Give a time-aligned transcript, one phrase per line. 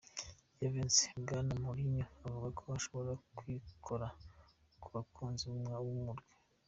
[0.69, 4.07] Vyanse, Bwana Mourinho avuga ko ashobora kwikora
[4.81, 6.23] ku bakunzi b'umurwi.